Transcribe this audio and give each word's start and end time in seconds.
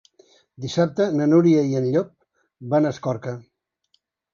Dissabte 0.65 1.07
na 1.19 1.29
Núria 1.35 1.67
i 1.75 1.79
en 1.83 1.87
Llop 1.93 2.11
van 2.75 2.89
a 2.93 2.99
Escorca. 2.99 3.41